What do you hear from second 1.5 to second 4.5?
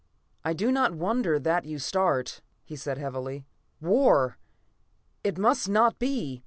you start," he said heavily. "War!